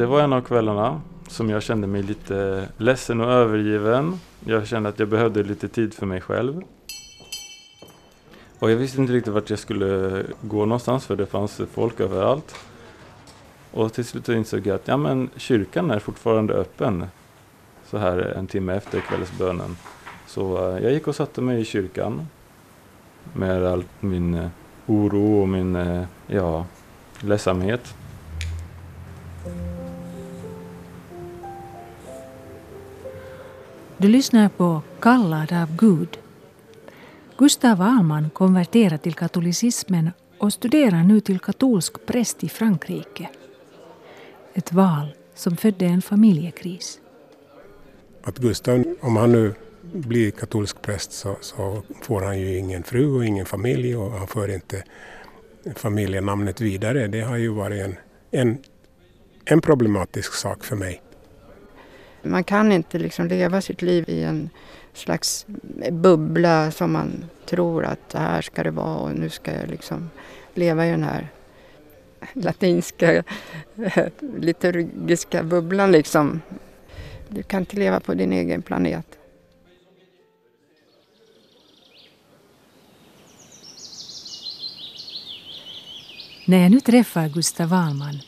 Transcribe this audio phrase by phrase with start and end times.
[0.00, 4.20] Det var en av kvällarna som jag kände mig lite ledsen och övergiven.
[4.44, 6.62] Jag kände att jag behövde lite tid för mig själv.
[8.58, 12.54] Och jag visste inte riktigt vart jag skulle gå någonstans för det fanns folk överallt.
[13.72, 17.06] Och till slut insåg jag att ja, men kyrkan är fortfarande öppen
[17.86, 19.76] så här en timme efter kvällsbönen.
[20.30, 22.26] Så uh, jag gick och satte mig i kyrkan
[23.32, 24.48] med all min uh,
[24.86, 26.66] oro och min uh, ja,
[27.20, 27.94] ledsamhet.
[33.96, 36.18] Du lyssnar på Kallad av Gud.
[37.36, 43.28] Gustav Ahlman konverterade till katolicismen och studerar nu till katolsk präst i Frankrike.
[44.54, 47.00] Ett val som födde en familjekris.
[48.22, 49.54] Att Gustav, om han nu
[49.92, 54.26] blir katolsk präst så, så, får han ju ingen fru och ingen familj och han
[54.26, 54.84] för inte
[55.74, 57.06] familjenamnet vidare.
[57.06, 57.96] Det har ju varit en,
[58.30, 58.58] en,
[59.44, 61.02] en problematisk sak för mig.
[62.22, 64.50] Man kan inte liksom leva sitt liv i en
[64.92, 65.46] slags
[65.90, 70.10] bubbla som man tror att det här ska det vara och nu ska jag liksom
[70.54, 71.28] leva i den här
[72.32, 73.24] latinska
[74.38, 76.40] liturgiska bubblan liksom.
[77.28, 79.19] Du kan inte leva på din egen planet.
[86.50, 88.20] När jag nu träffar Gustav Wahlman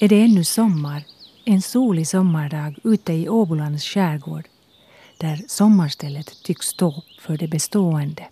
[0.00, 1.02] är det ännu sommar,
[1.44, 4.44] en solig sommardag ute i Åbolands skärgård
[5.18, 8.26] där sommarstället tycks stå för det bestående.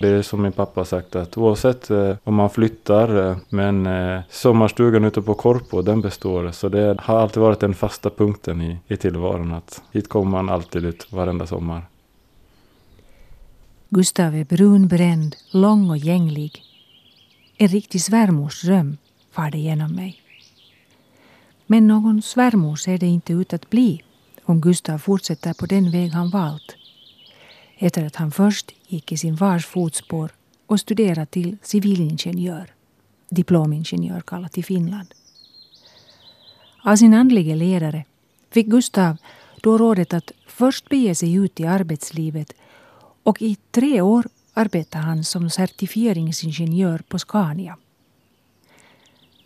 [0.00, 4.20] Det är som min pappa sagt att oavsett eh, om man flyttar eh, men eh,
[4.30, 6.50] sommarstugan ute på Korpo den består.
[6.50, 10.48] Så det har alltid varit den fasta punkten i, i tillvaron att hit kommer man
[10.48, 11.82] alltid ut varenda sommar.
[13.88, 16.73] Gustav är brunbränd, lång och gänglig.
[17.56, 18.96] En riktig svärmorsdröm
[19.30, 20.22] far det genom mig.
[21.66, 24.02] Men någon svärmor ser det inte ut att bli
[24.44, 26.76] om Gustav fortsätter på den väg han valt.
[27.78, 30.32] Efter att han först gick i sin fars fotspår
[30.66, 32.72] och studerade till civilingenjör,
[33.30, 35.14] diplomingenjör kallat i Finland.
[36.84, 38.04] Av sin andlige ledare
[38.50, 39.16] fick Gustav
[39.62, 42.52] då rådet att först bege sig ut i arbetslivet
[43.22, 47.76] och i tre år arbetar han som certifieringsingenjör på Scania.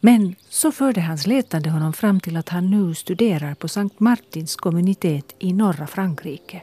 [0.01, 4.57] Men så förde hans letande honom fram till att han nu studerar på Sankt Martins
[4.57, 6.63] kommunitet i norra Frankrike.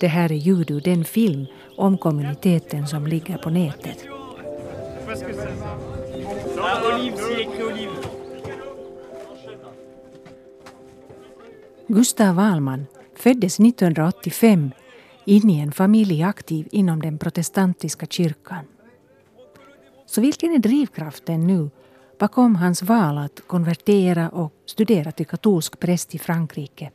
[0.00, 4.04] Det här är ljud ur den film om kommuniteten som ligger på nätet.
[11.86, 14.70] Gustav Wahlman föddes 1985
[15.24, 18.64] in i en familj aktiv inom den protestantiska kyrkan.
[20.06, 21.70] Så vilken är drivkraften nu
[22.18, 26.90] bakom hans val att konvertera och studera till katolsk präst i Frankrike?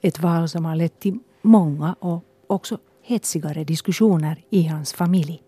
[0.00, 5.42] Ett val som har lett till många och också hetsigare diskussioner i hans familj.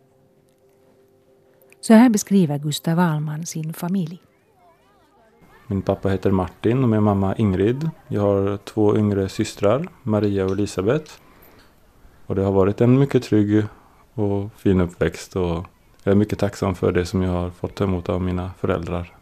[1.80, 4.22] Så här beskriver Gustav Wahlman sin familj.
[5.66, 7.90] Min pappa heter Martin och min mamma Ingrid.
[8.08, 11.20] Jag har två yngre systrar, Maria och Elisabeth.
[12.30, 13.64] Och det har varit en mycket trygg
[14.14, 15.66] och fin uppväxt och
[16.02, 19.16] jag är mycket tacksam för det som jag har fått ta emot av mina föräldrar.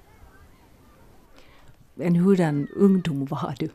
[2.00, 3.68] En hurdan ungdom var du?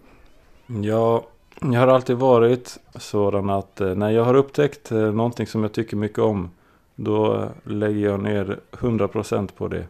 [0.88, 1.28] Ja,
[1.62, 5.74] jag har alltid varit sådan att eh, när jag har upptäckt eh, någonting som jag
[5.74, 6.50] tycker mycket om
[6.96, 9.88] då lägger jag ner 100% på det.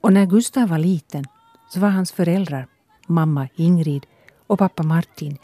[0.00, 1.24] Och när Gustav var liten
[1.68, 2.66] så var hans föräldrar,
[3.06, 4.06] mamma Ingrid
[4.46, 5.38] och pappa Martin,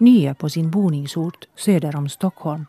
[0.00, 2.66] nya på sin boningsort söder om Stockholm.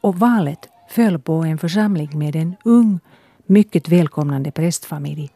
[0.00, 3.00] Och valet föll på en församling med en ung,
[3.46, 5.30] mycket välkomnande prästfamilj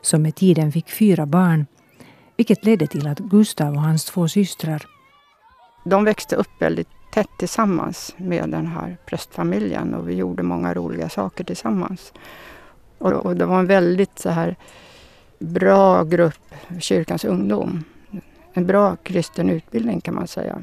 [0.00, 1.66] som med tiden fick fyra barn
[2.36, 4.86] vilket ledde till att Gustav och hans två systrar
[5.84, 11.08] De växte upp väldigt tätt tillsammans med den här prästfamiljen och vi gjorde många roliga
[11.08, 12.12] saker tillsammans.
[12.98, 14.56] Och, och det var en väldigt så här
[15.38, 17.84] bra grupp, kyrkans ungdom.
[18.52, 20.62] En bra kristen utbildning kan man säga.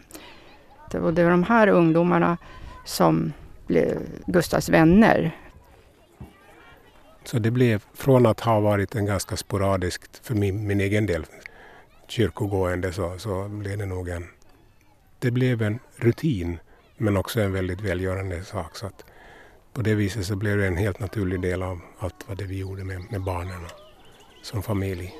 [0.91, 2.37] Det var, det var de här ungdomarna
[2.85, 3.33] som
[3.67, 5.35] blev Gustavs vänner.
[7.23, 11.25] Så det blev från att ha varit en ganska sporadiskt, för min, min egen del,
[12.07, 14.27] kyrkogående så, så blev det nog en...
[15.19, 16.59] Det blev en rutin
[16.97, 18.75] men också en väldigt välgörande sak.
[18.75, 19.05] Så att
[19.73, 22.59] på det viset så blev det en helt naturlig del av allt vad det vi
[22.59, 23.71] gjorde med, med barnen och,
[24.41, 25.13] som familj.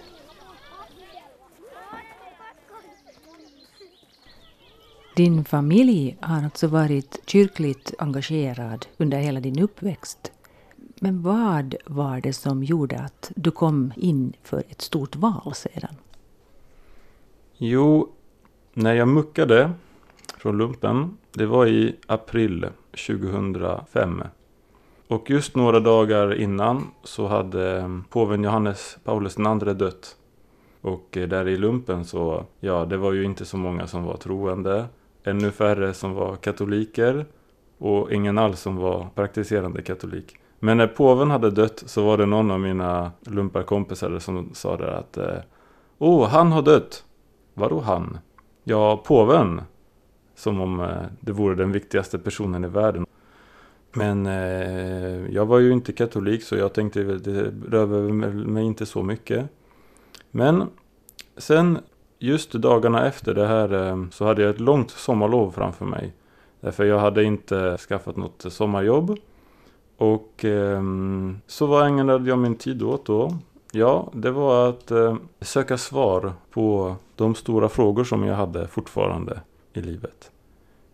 [5.15, 10.31] Din familj har alltså varit kyrkligt engagerad under hela din uppväxt.
[10.99, 15.95] Men vad var det som gjorde att du kom in för ett stort val sedan?
[17.57, 18.09] Jo,
[18.73, 19.71] när jag muckade
[20.37, 22.65] från lumpen, det var i april
[23.07, 24.23] 2005.
[25.07, 30.15] Och just några dagar innan så hade påven Johannes Paulus II dött.
[30.81, 34.17] Och eh, där i lumpen så, ja, det var ju inte så många som var
[34.17, 34.85] troende.
[35.27, 37.25] Ännu färre som var katoliker
[37.77, 40.37] och ingen alls som var praktiserande katolik.
[40.59, 44.87] Men när påven hade dött så var det någon av mina lumparkompisar som sa där
[44.87, 45.37] att eh,
[45.97, 47.05] Åh, oh, han har dött!
[47.53, 48.17] Vadå han?
[48.63, 49.61] Ja, påven.
[50.35, 53.05] Som om eh, det vore den viktigaste personen i världen.
[53.93, 57.87] Men eh, jag var ju inte katolik så jag tänkte det rör
[58.31, 59.49] mig inte så mycket.
[60.31, 60.63] Men
[61.37, 61.79] sen
[62.19, 66.13] just dagarna efter det här ehm, så hade jag ett långt sommarlov framför mig.
[66.61, 69.17] Därför jag hade inte skaffat något sommarjobb.
[69.97, 73.37] Och ehm, så vad ägnade jag min tid åt då?
[73.71, 79.39] Ja, det var att ehm, söka svar på de stora frågor som jag hade fortfarande
[79.73, 80.31] i livet.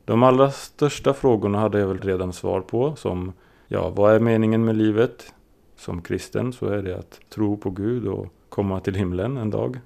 [0.06, 3.33] De allra största frågorna hade jag väl redan svar på som
[3.68, 5.33] ja, vad är meningen med livet?
[5.75, 9.79] Som kristen så är det att tro på Gud och komma till himlen en dag.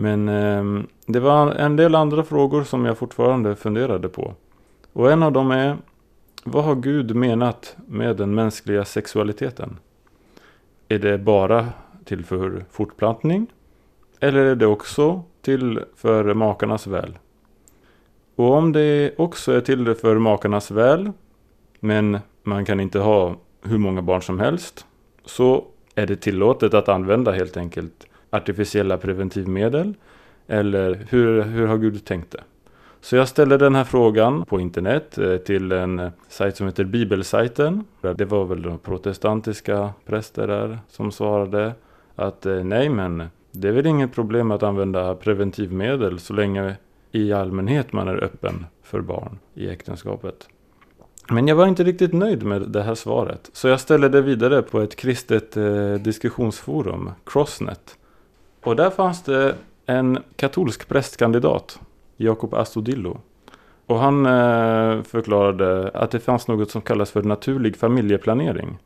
[0.00, 4.34] Men eh, det var en del andra frågor som jag fortfarande funderade på.
[4.92, 5.76] Och en av dem är
[6.44, 9.78] vad har Gud menat med den mänskliga sexualiteten?
[10.88, 11.68] Är det bara
[12.04, 13.46] till för fortplantning?
[14.20, 17.18] Eller är det också till för makarnas väl?
[18.36, 21.12] Och om det också är till för makarnas väl,
[21.80, 24.86] men man kan inte ha hur många barn som helst,
[25.24, 25.64] så
[25.94, 29.94] är det tillåtet att använda helt enkelt artificiella preventivmedel?
[30.46, 32.42] Eller hur, hur har Gud tänkt det?
[33.00, 36.84] Så jag ställde den här frågan på internet eh, till en eh, sajt som heter
[36.84, 37.84] Bibelsajten.
[38.16, 41.72] Det var väl protestantiska präster där som svarade
[42.16, 46.76] att eh, nej men det är väl inget problem att använda preventivmedel så länge
[47.12, 50.48] i allmänhet man är öppen för barn i äktenskapet.
[51.30, 53.50] Men jag var inte riktigt nöjd med det här svaret.
[53.52, 55.56] Så jag ställde det vidare på ett kristet
[56.04, 57.96] diskussionsforum, Crossnet.
[58.62, 59.54] Och där fanns det
[59.86, 61.80] en katolsk prästkandidat,
[62.16, 63.20] Jakob Astudillo.
[63.86, 68.78] Och han eh, förklarade att det fanns något som kallas för naturlig familjeplanering.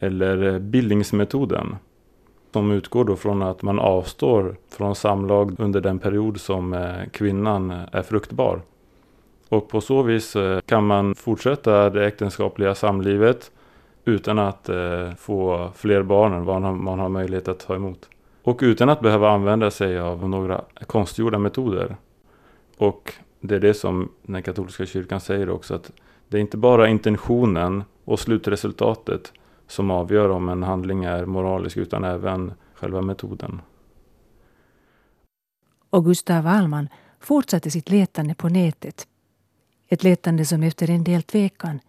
[0.00, 1.76] Eller bildningsmetoden.
[2.52, 7.70] Som utgår då från att man avstår från samlag under den period som eh, kvinnan
[7.70, 8.60] eh, är fruktbar.
[9.48, 10.36] Och på så vis
[10.66, 13.50] kan man fortsätta det äktenskapliga samlivet
[14.04, 14.70] utan att
[15.18, 18.08] få fler barn än vad man har möjlighet att ta emot.
[18.50, 21.96] Och utan att behöva använda sig av några konstgjorda metoder.
[22.76, 25.92] Och det är det som den katolska kyrkan säger också att
[26.28, 29.32] det är inte bara intentionen och slutresultatet
[29.66, 33.60] som avgör om en handling är moralisk utan även själva metoden.
[35.90, 36.88] Och Gustav Wallman
[37.20, 39.06] fortsatte sitt letande på nätet.
[39.88, 41.80] Ett letande som efter en del tvekan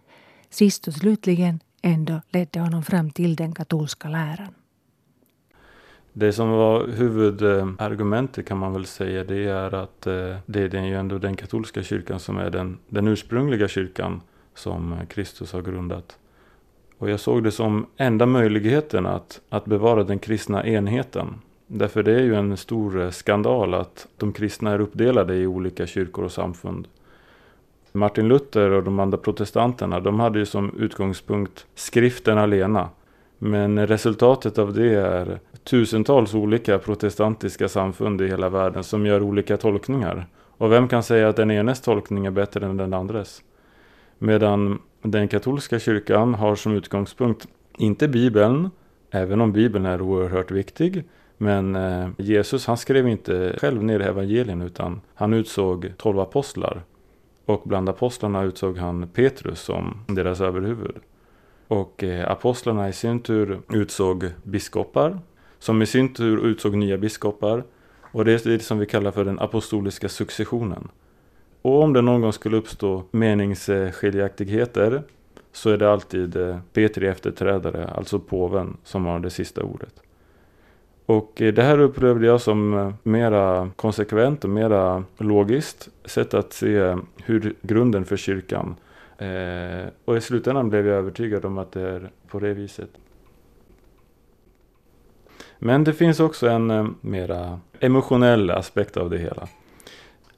[0.50, 4.54] sist och slutligen ändå ledde honom fram till den katolska läran.
[6.12, 10.94] Det som var huvudargumentet kan man väl säga det är att eh, det är ju
[10.94, 14.20] ändå den katolska kyrkan som är den, den ursprungliga kyrkan
[14.54, 16.18] som Kristus har grundat.
[16.98, 21.34] Och jag såg det som enda möjligheten att, att bevara den kristna enheten.
[21.66, 25.86] Därför det är ju en stor eh, skandal att de kristna är uppdelade i olika
[25.86, 26.88] kyrkor och samfund.
[27.92, 32.88] Martin Luther och de andra protestanterna, de hade ju som utgångspunkt skriften alena.
[33.44, 39.56] Men resultatet av det är tusentals olika protestantiska samfund i hela världen som gör olika
[39.56, 40.26] tolkningar.
[40.58, 43.42] Och vem kan säga att den enes tolkning är bättre än den andres?
[44.18, 48.70] Medan den katolska kyrkan har som utgångspunkt inte Bibeln,
[49.10, 51.04] även om Bibeln är oerhört viktig.
[51.38, 56.82] Men eh, Jesus han skrev inte själv ner evangelien utan han utsåg tolv apostlar.
[57.46, 60.96] Och bland apostlarna utsåg han Petrus som deras överhuvud.
[61.72, 65.18] Och eh, apostlarna i sin tur utsåg biskopar
[65.58, 67.64] som i sin tur utsåg nya biskopar.
[68.00, 70.88] Och det är det som vi kallar för den apostoliska successionen.
[71.62, 75.02] Och om det någon gång skulle uppstå meningsskiljaktigheter
[75.52, 79.94] så är det alltid eh, Petri efterträdare, alltså påven, som har det sista ordet.
[81.06, 86.96] Och eh, det här upplevde jag som mera konsekvent och mera logiskt sätt att se
[87.24, 88.76] hur grunden för kyrkan.
[89.22, 92.90] Eh, och i slutändan blev jag övertygad om att det är på det viset.
[95.58, 99.48] Men det finns också en eh, mera emotionell aspekt av det hela.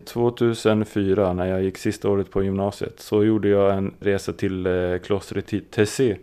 [0.04, 4.98] 2004 när jag gick sista året på gymnasiet så gjorde jag en resa till eh,
[4.98, 6.16] klostret Tessé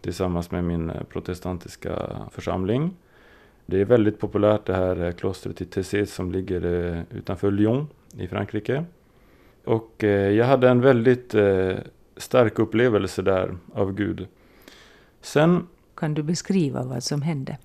[0.00, 2.96] tillsammans med min eh, protestantiska församling.
[3.66, 7.88] Det är väldigt populärt det här eh, klostret i Tessé som ligger eh, utanför Lyon
[8.18, 8.84] i Frankrike.
[9.64, 11.34] Och jag hade en väldigt
[12.16, 14.26] stark upplevelse där av Gud.
[15.20, 15.66] Sen...
[15.94, 17.58] Kan du beskriva vad som hände?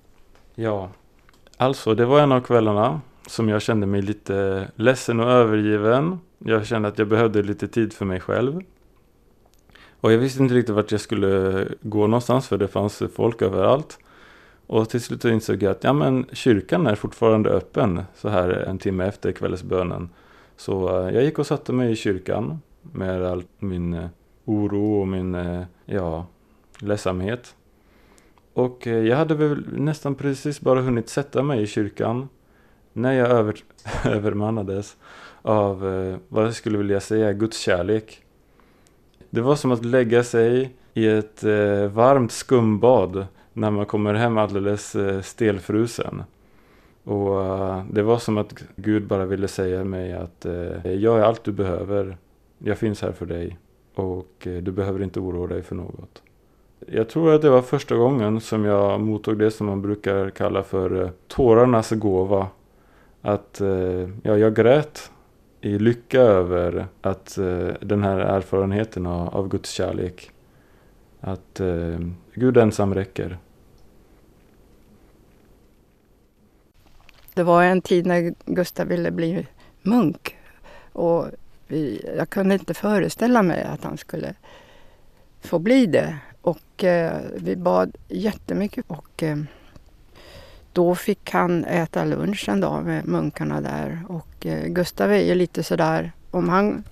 [0.54, 0.90] Ja,
[1.56, 6.20] alltså det var en av kvällarna som jag kände mig lite ledsen och övergiven.
[6.38, 8.60] Jag kände att jag behövde lite tid för mig själv.
[10.00, 13.98] Och jag visste inte riktigt vart jag skulle gå någonstans för det fanns folk överallt.
[14.66, 18.78] Och till slut insåg jag att ja, men kyrkan är fortfarande öppen så här en
[18.78, 20.08] timme efter kvällsbönen.
[20.60, 24.08] Så eh, jag gick och satte mig i kyrkan med all min eh,
[24.44, 26.26] oro och min eh, ja,
[26.78, 27.54] ledsamhet.
[28.52, 32.28] Och jag hade väl nästan precis bara hunnit sätta mig i kyrkan
[32.92, 33.56] när jag över,
[34.04, 34.96] övermannades
[35.42, 35.80] av
[36.28, 38.22] vad jag skulle vilja säga Guds kärlek.
[39.30, 44.38] Det var som att lägga sig i ett eh, varmt skumbad när man kommer hem
[44.38, 46.22] alldeles eh, stelfrusen.
[47.04, 51.18] Och uh, det var som att Gud bara ville säga mig att eh, uh, jag
[51.18, 52.16] är allt du behöver.
[52.58, 53.58] Jag finns här för dig
[53.94, 56.22] och uh, du behöver inte oroa dig för något.
[56.86, 60.62] Jag tror att det var första gången som jag mottog det som man brukar kalla
[60.62, 62.48] för tårarnas gåva
[63.22, 63.60] att
[64.22, 65.10] ja, jag grät
[65.60, 67.38] i lycka över att
[67.80, 70.30] den här erfarenheten av, av Guds kärlek.
[71.20, 71.60] Att
[72.34, 73.38] Gud ensam räcker.
[77.34, 79.46] Det var en tid när Gustav ville bli
[79.82, 80.36] munk.
[80.92, 81.26] Och
[81.66, 84.34] vi, jag kunde inte föreställa mig att han skulle
[85.40, 86.18] få bli det.
[86.42, 88.84] Och eh, vi bad jättemycket.
[88.88, 89.38] Och, eh,
[90.72, 95.34] då fick han äta lunch en dag med munkarna där och eh, Gustav är ju
[95.34, 96.84] lite sådär, om han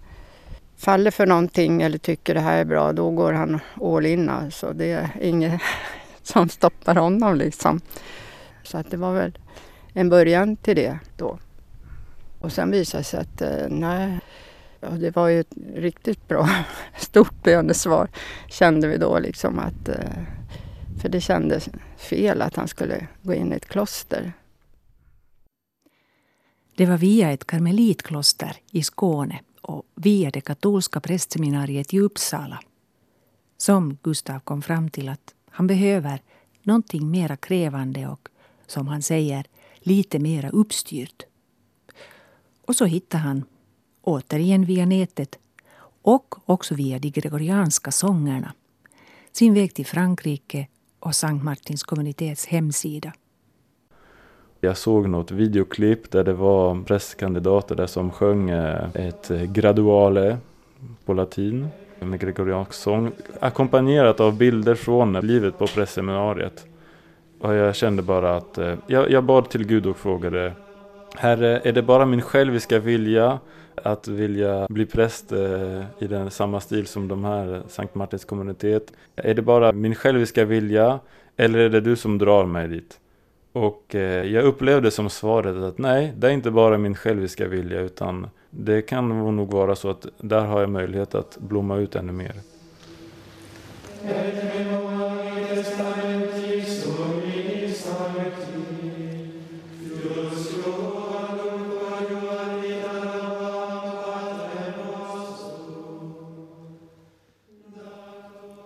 [0.76, 4.72] faller för någonting eller tycker det här är bra, då går han all in alltså.
[4.72, 5.60] Det är inget
[6.22, 7.80] som stoppar honom liksom.
[8.62, 9.38] Så att det var väl
[9.92, 11.38] en början till det då.
[12.38, 14.18] Och sen visade det sig att eh, nej,
[14.80, 16.48] ja, det var ju ett riktigt bra
[16.98, 18.08] stort bönesvar
[18.48, 20.22] kände vi då liksom att eh,
[21.00, 24.32] för det kändes fel att han skulle gå in i ett kloster.
[26.76, 32.60] Det var via ett karmelitkloster i Skåne och via det katolska prästseminariet i Uppsala
[33.58, 36.22] som Gustav kom fram till att han behöver
[36.62, 38.28] någonting mera krävande och,
[38.66, 39.46] som han säger,
[39.88, 41.22] lite mera uppstyrt.
[42.66, 43.44] Och så hittade han,
[44.02, 45.38] återigen via nätet
[46.02, 48.52] och också via de gregorianska sångerna,
[49.32, 50.66] sin väg till Frankrike
[51.00, 53.12] och Sankt Martins kommunitets hemsida.
[54.60, 60.38] Jag såg något videoklipp där det var prästkandidater där som sjöng eh, ett graduale
[61.04, 61.68] på latin
[62.00, 66.67] med gregoriansk sång ackompanjerat av bilder från livet på prästseminariet.
[67.40, 70.52] Och jag kände bara att eh, jag, jag bad till Gud och frågade
[71.16, 73.38] Herre, är det bara min själviska vilja
[73.84, 78.24] att vilja bli präst eh, i den samma stil som de här eh, Sankt Martins
[78.24, 78.92] kommunitet.
[79.16, 81.00] Är det bara min själviska vilja
[81.36, 83.00] eller är det du som drar mig dit?
[83.52, 87.80] Och eh, jag upplevde som svaret att nej, det är inte bara min själviska vilja
[87.80, 92.12] utan det kan nog vara så att där har jag möjlighet att blomma ut ännu
[92.12, 92.34] mer.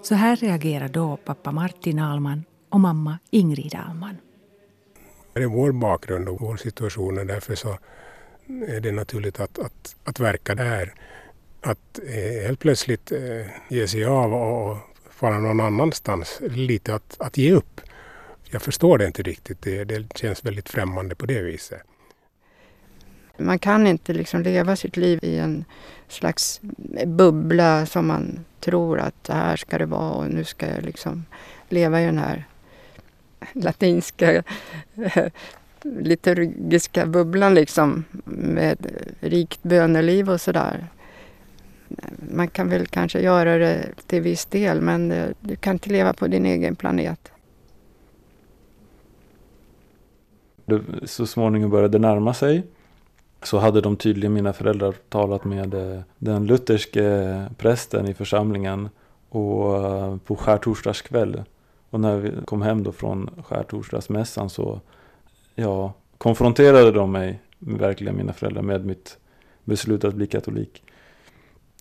[0.03, 4.17] Så här reagerar då pappa Martin Alman och mamma Ingrid Alman.
[5.33, 7.79] Det är vår bakgrund och vår situation och därför så
[8.69, 10.95] är det naturligt att, att, att verka där.
[11.61, 14.77] Att eh, helt plötsligt eh, ge sig av och
[15.11, 17.81] fara någon annanstans, lite att, att ge upp.
[18.51, 21.83] Jag förstår det inte riktigt, det, det känns väldigt främmande på det viset.
[23.43, 25.65] Man kan inte liksom leva sitt liv i en
[26.09, 26.61] slags
[27.07, 31.25] bubbla som man tror att så här ska det vara och nu ska jag liksom
[31.69, 32.45] leva i den här
[33.53, 34.43] latinska
[35.83, 38.87] liturgiska bubblan liksom med
[39.21, 40.87] rikt böneliv och sådär.
[42.33, 46.27] Man kan väl kanske göra det till viss del men du kan inte leva på
[46.27, 47.33] din egen planet.
[51.05, 52.63] Så småningom började det närma sig
[53.43, 58.89] så hade de tydligen, mina föräldrar, talat med eh, den lutherske prästen i församlingen
[59.29, 61.43] och eh, på skärtorsdagskväll.
[61.91, 64.81] Och när vi kom hem då från skärtorsdagsmässan så
[65.55, 69.19] ja, konfronterade de mig, verkligen mina föräldrar, med mitt
[69.65, 70.83] beslut att bli katolik.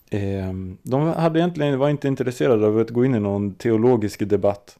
[0.09, 4.77] Ehm, de hade egentligen, var inte intresserade av att gå in i någon teologisk debatt.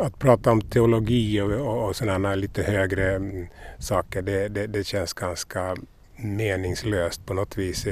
[0.00, 3.46] Att prata om teologi och, och sådana lite högre mm,
[3.78, 5.76] saker, det, det, det, känns ganska
[6.16, 7.86] meningslöst på något vis.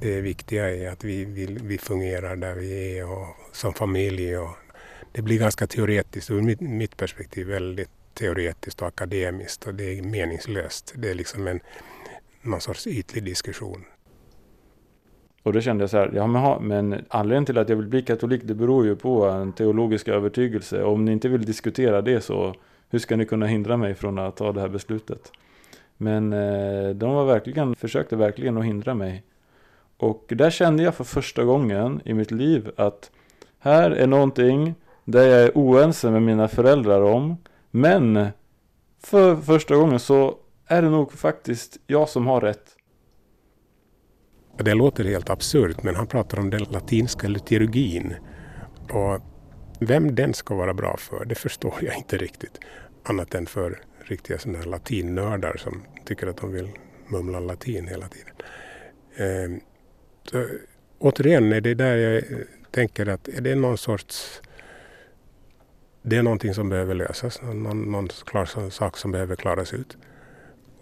[0.00, 4.36] Det viktiga är att vi, vi, vi fungerar där vi är och som familj.
[4.36, 4.56] Och
[5.12, 10.02] det blir ganska teoretiskt, ur mitt, mitt perspektiv väldigt teoretiskt och akademiskt och det är
[10.02, 10.92] meningslöst.
[10.96, 11.60] Det är liksom en
[12.42, 13.84] någon sorts ytlig diskussion.
[15.42, 18.02] Och då kände jag så här, ja men, men anledningen till att jag vill bli
[18.02, 20.82] katolik det beror ju på en teologisk övertygelse.
[20.82, 22.54] Om ni inte vill diskutera det så
[22.90, 25.32] hur ska ni kunna hindra mig från att ta det här beslutet?
[25.96, 29.22] Men eh, de var verkligen, försökte verkligen att hindra mig.
[29.96, 33.10] Och där kände jag för första gången i mitt liv att
[33.58, 37.36] här är någonting där jag är oense med mina föräldrar om.
[37.70, 38.28] Men
[39.04, 40.34] för första gången så
[40.66, 42.77] är det nog faktiskt jag som har rätt.
[44.58, 48.14] Det låter helt absurt men han pratar om den latinska liturgin.
[48.90, 49.20] Och
[49.80, 52.58] vem den ska vara bra för det förstår jag inte riktigt.
[53.02, 56.68] Annat än för riktiga sådana latinnördar som tycker att de vill
[57.08, 58.34] mumla latin hela tiden.
[59.16, 59.62] Eh,
[60.30, 60.46] så,
[60.98, 62.22] återigen är det där jag
[62.70, 64.40] tänker att är det någon sorts
[66.02, 69.96] det är någonting som behöver lösas, någon, någon klar sak som behöver klaras ut.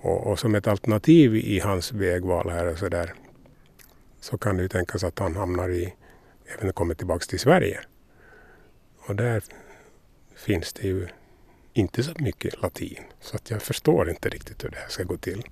[0.00, 3.14] Och, och, som ett alternativ i hans vägval här och så där
[4.26, 5.94] så kan det ju tänkas att han hamnar i,
[6.58, 7.80] även kommer tillbaka till Sverige.
[9.08, 9.42] Och där
[10.36, 11.08] finns det ju
[11.72, 13.02] inte så mycket latin.
[13.20, 15.42] Så att jag förstår inte riktigt hur det här ska gå till.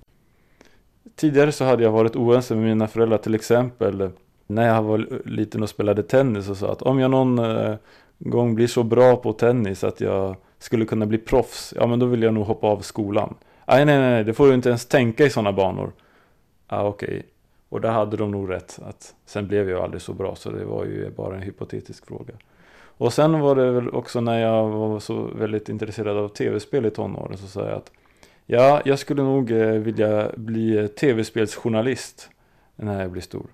[1.15, 4.09] Tidigare så hade jag varit oense med mina föräldrar till exempel
[4.47, 7.75] när jag var liten och spelade tennis och sa att om jag någon eh,
[8.19, 12.05] gång blir så bra på tennis att jag skulle kunna bli proffs, ja men då
[12.05, 13.35] vill jag nog hoppa av skolan.
[13.67, 15.91] Nej, nej, nej, det får du inte ens tänka i sådana banor.
[16.67, 17.07] Ah, okej.
[17.09, 17.23] Okay.
[17.75, 18.79] Och där hade de nog rätt.
[18.83, 22.33] Att sen blev jag aldrig så bra så det var ju bara en hypotetisk fråga.
[22.97, 26.91] Och sen var det väl också när jag var så väldigt intresserad av tv-spel i
[26.91, 27.91] tonåren så sa jag att
[28.45, 32.29] ja, jag skulle nog eh, vilja bli eh, tv-spelsjournalist
[32.75, 33.47] när jag blir stor.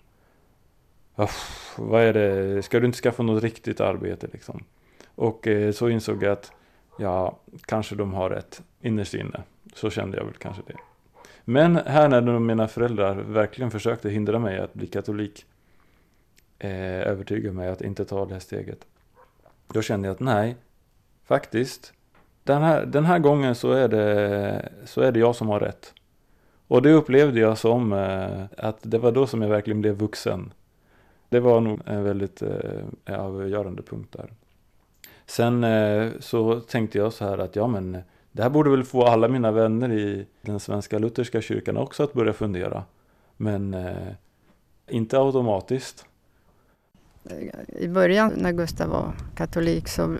[1.15, 4.63] Uff, vad är det, ska du inte skaffa något riktigt arbete liksom?
[5.15, 6.52] Och eh, så insåg jag att
[6.98, 9.43] ja, kanske de har rätt innerst inne.
[9.74, 10.76] Så kände jag väl kanske det.
[11.45, 15.45] Men här när mina föräldrar verkligen försökte hindra mig att bli katolik,
[16.60, 18.86] eh, övertyga mig att inte ta det här steget.
[19.67, 20.56] Då kände jag att nej,
[21.25, 21.93] faktiskt,
[22.43, 25.93] den här, den här gången så är, det, så är det jag som har rätt.
[26.67, 30.54] Och det upplevde jag som eh, att det var då som jag verkligen blev vuxen.
[31.30, 34.34] Det var nog en väldigt eh, avgörande punkt där.
[35.25, 37.97] Sen eh, så tänkte jag så här att ja men
[38.32, 42.13] det här borde väl få alla mina vänner i den svenska lutherska kyrkan också att
[42.13, 42.84] börja fundera.
[43.38, 44.13] Men eh,
[44.88, 46.06] inte automatiskt.
[47.67, 50.17] I början när Gustav var katolik så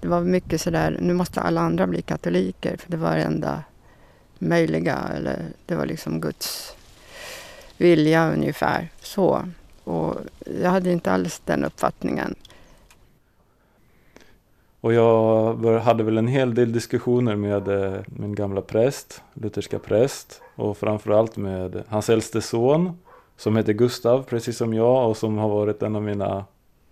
[0.00, 3.62] det var mycket sådär, nu måste alla andra bli katoliker för det var det enda
[4.38, 4.98] möjliga.
[5.16, 6.76] Eller det var liksom Guds
[7.76, 8.88] vilja ungefär.
[9.00, 9.48] Så.
[9.84, 10.14] Och
[10.62, 12.34] jag hade inte alls den uppfattningen.
[14.82, 20.42] Och jag hade väl en hel del diskussioner med eh, min gamla präst, lutherska präst.
[20.54, 22.98] Och framförallt med hans äldste son
[23.36, 26.44] som heter Gustav, precis som jag och som har varit en av mina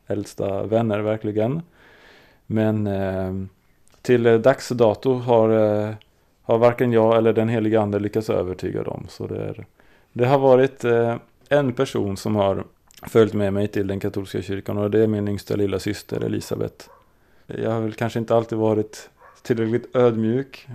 [0.07, 1.63] äldsta vänner verkligen.
[2.47, 3.33] Men eh,
[4.03, 5.95] till dags dato har, eh,
[6.43, 9.07] har varken jag eller den heliga ande lyckats övertyga dem.
[9.09, 9.67] Så det, är,
[10.13, 11.17] det har varit eh,
[11.49, 12.65] en person som har
[13.03, 16.89] följt med mig till den katolska kyrkan och det är min yngsta lilla syster Elisabeth.
[17.59, 19.11] Jag har väl kanske inte alltid varit
[19.43, 20.69] tillräckligt ödmjuk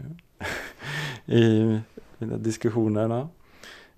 [1.26, 1.80] i
[2.18, 3.30] mina diskussionerna.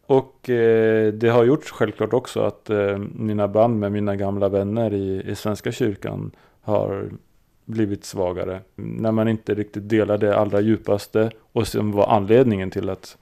[0.05, 4.93] Och eh, det har gjort självklart också att eh, mina band med mina gamla vänner
[4.93, 7.09] i, i Svenska kyrkan har
[7.65, 8.61] blivit svagare.
[8.75, 13.17] När man inte riktigt delar det allra djupaste och som var anledningen till att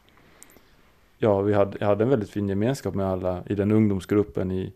[1.18, 4.74] ja, vi hade, jag hade en väldigt fin gemenskap med alla i den ungdomsgruppen i,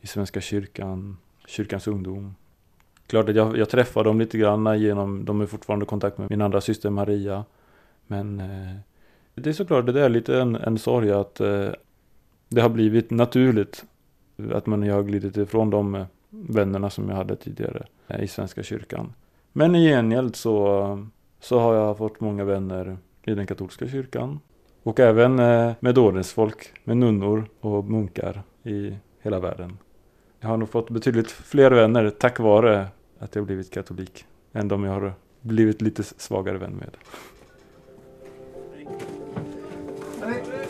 [0.00, 2.34] i Svenska kyrkan, kyrkans ungdom.
[3.08, 6.30] Klart att jag, jag träffar dem lite grann genom, de är fortfarande i kontakt med
[6.30, 7.44] min andra syster Maria.
[8.06, 8.76] Men eh,
[9.34, 11.68] det är såklart, det är lite en, en sorg att eh,
[12.48, 13.84] det har blivit naturligt
[14.52, 18.62] att man har glidit ifrån de eh, vännerna som jag hade tidigare eh, i Svenska
[18.62, 19.12] kyrkan.
[19.52, 21.06] Men i gengäld så,
[21.40, 24.40] så har jag fått många vänner i den katolska kyrkan.
[24.82, 29.78] Och även eh, med ordensfolk, med nunnor och munkar i hela världen.
[30.40, 32.86] Jag har nog fått betydligt fler vänner tack vare
[33.18, 36.96] att jag blivit katolik än de jag har blivit lite svagare vän med.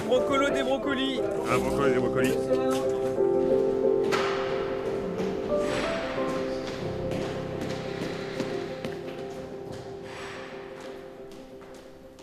[0.08, 1.20] Broccolo des brocolis.
[1.20, 2.36] Un brocoli, des brocolis.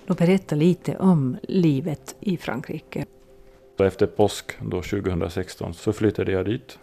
[0.07, 3.05] Och berätta lite om livet i Frankrike.
[3.79, 6.79] Efter påsk då 2016 så flyttade jag dit.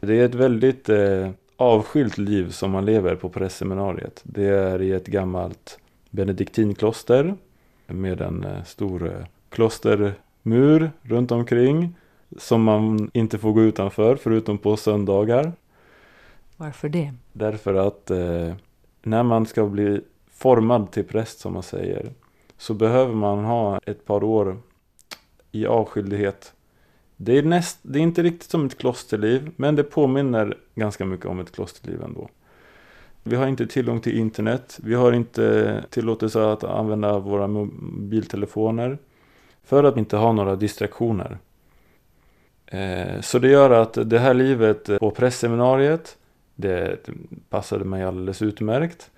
[0.00, 1.30] Det är ett väldigt eh,
[1.62, 4.20] avskilt liv som man lever på prästseminariet.
[4.24, 5.78] Det är i ett gammalt
[6.10, 7.34] benediktinkloster
[7.86, 11.94] med en eh, stor eh, klostermur runt omkring
[12.38, 15.52] som man inte får gå utanför förutom på söndagar.
[16.56, 17.12] Varför det?
[17.32, 18.54] Därför att eh,
[19.02, 22.12] när man ska bli formad till präst som man säger
[22.58, 24.56] så behöver man ha ett par år
[25.52, 26.52] i avskildhet.
[27.24, 31.26] Det är, näst, det är inte riktigt som ett klosterliv men det påminner ganska mycket
[31.26, 32.28] om ett klosterliv ändå.
[33.22, 34.78] Vi har inte tillgång till internet.
[34.82, 38.98] Vi har inte tillåtelse att använda våra mobiltelefoner.
[39.64, 41.38] För att inte ha några distraktioner.
[42.66, 46.16] Eh, så det gör att det här livet på pressseminariet,
[46.54, 46.96] det
[47.50, 49.10] passade mig alldeles utmärkt.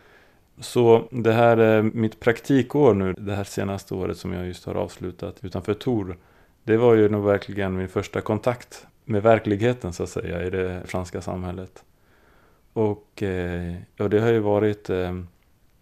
[0.61, 4.75] Så det här är mitt praktikår nu, det här senaste året som jag just har
[4.75, 6.17] avslutat utanför Tor.
[6.67, 10.83] Det var ju nog verkligen min första kontakt med verkligheten så att säga i det
[10.87, 11.85] franska samhället.
[12.73, 15.13] Och eh, och det har ju varit eh,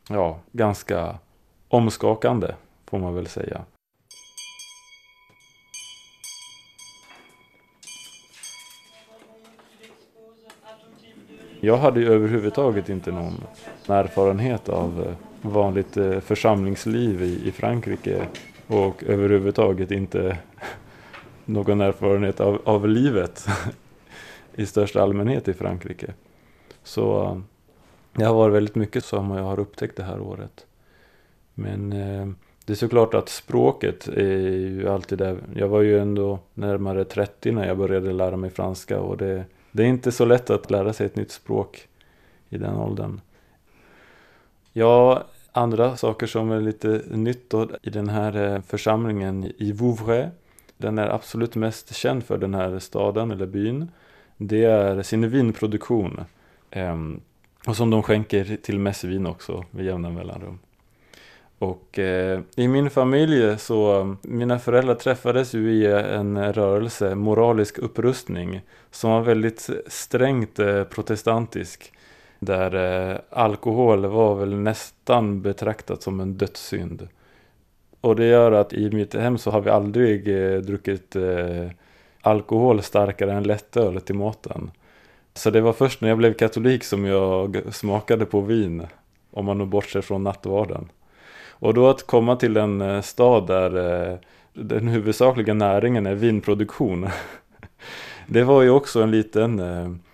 [0.09, 1.19] ja, ganska
[1.69, 2.55] omskakande
[2.87, 3.65] får man väl säga.
[11.61, 13.45] Jag hade ju överhuvudtaget inte någon
[13.89, 18.27] erfarenhet av eh, vanligt församlingsliv i Frankrike
[18.73, 20.39] och överhuvudtaget inte
[21.45, 23.47] någon erfarenhet av, av livet
[24.55, 26.13] i största allmänhet i Frankrike.
[26.83, 27.39] Så eh,
[28.13, 30.67] det har varit väldigt mycket som jag har upptäckt det här året.
[31.55, 32.29] Men eh,
[32.65, 35.39] det är såklart att språket är ju alltid där.
[35.55, 39.83] Jag var ju ändå närmare 30 när jag började lära mig franska och det, det
[39.83, 41.89] är inte så lätt att lära sig ett nytt språk
[42.49, 43.21] i den åldern.
[44.73, 50.27] Ja, andra saker som är lite nytt då, i den här eh, församlingen i Vouvray.
[50.77, 53.91] Den är absolut mest känd för den här staden eller byn.
[54.37, 56.21] Det är sin vinproduktion.
[56.71, 57.21] Ehm,
[57.67, 60.59] och som de skänker till mässvin också med jämna mellanrum.
[61.59, 68.61] Och eh, i min familj så, mina föräldrar träffades ju i en rörelse, moralisk upprustning,
[68.91, 71.93] som var väldigt strängt eh, protestantisk.
[72.45, 72.75] Där
[73.11, 77.09] eh, alkohol var väl nästan betraktat som en dödssynd.
[78.01, 81.71] Och det gör att i mitt hem så har vi aldrig eh, druckit eh,
[82.21, 84.71] alkohol starkare än lättöl till maten.
[85.35, 88.87] Så det var först när jag blev katolik som jag smakade på vin.
[89.31, 90.89] Om man nu bortser från nattvarden.
[91.49, 94.19] Och då att komma till en eh, stad där eh,
[94.55, 97.09] den huvudsakliga näringen är vinproduktion.
[98.27, 100.12] Det var ju också en liten eh,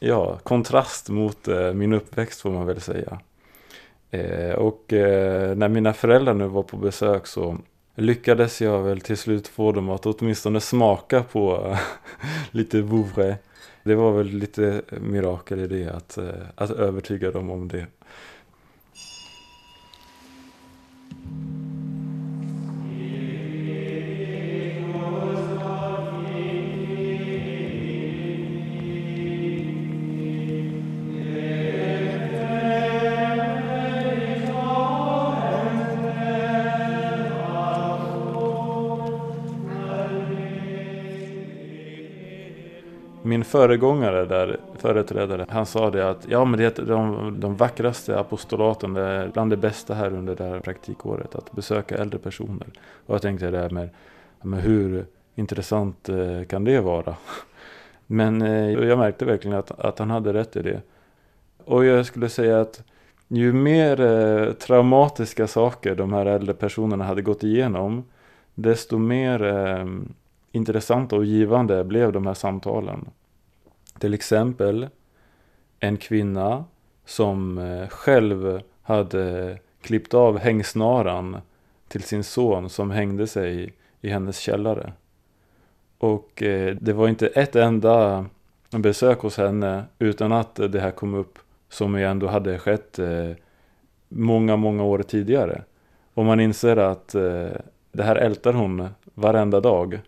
[0.00, 3.20] ja, kontrast mot eh, min uppväxt får man väl säga.
[4.10, 7.58] Eh, och eh, när mina föräldrar nu var på besök så
[7.94, 11.76] lyckades jag väl till slut få dem att åtminstone smaka på
[12.50, 13.34] lite Vouvray.
[13.82, 16.18] Det var väl lite mirakel i det att,
[16.54, 17.86] att övertyga dem om det.
[43.46, 48.94] Föregångare där, företrädare, han sa det att ja men det är de, de vackraste apostolaten,
[48.94, 52.66] det är bland det bästa här under det här praktikåret, att besöka äldre personer.
[53.06, 53.88] Och jag tänkte det här med,
[54.42, 57.16] med hur intressant eh, kan det vara?
[58.06, 60.80] Men eh, jag märkte verkligen att, att han hade rätt i det.
[61.64, 62.82] Och jag skulle säga att
[63.28, 68.04] ju mer eh, traumatiska saker de här äldre personerna hade gått igenom,
[68.54, 69.40] desto mer
[70.52, 73.08] intressanta och givande blev de här samtalen.
[73.98, 74.88] Till exempel
[75.80, 76.64] en kvinna
[77.04, 81.40] som eh, själv hade klippt av hängsnaran
[81.88, 84.92] till sin son som hängde sig i hennes källare.
[85.98, 88.26] Och eh, det var inte ett enda
[88.70, 93.30] besök hos henne utan att det här kom upp som ju ändå hade skett eh,
[94.08, 95.62] många, många år tidigare.
[96.14, 97.08] Och man inser att
[97.92, 100.00] det här ältar hon varenda dag.